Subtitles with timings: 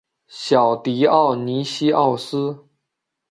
[0.27, 2.67] 小狄奥尼西奥斯。